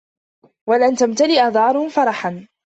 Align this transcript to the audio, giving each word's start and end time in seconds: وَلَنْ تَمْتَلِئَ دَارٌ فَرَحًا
وَلَنْ 0.69 0.95
تَمْتَلِئَ 0.95 1.51
دَارٌ 1.51 1.89
فَرَحًا 1.89 2.47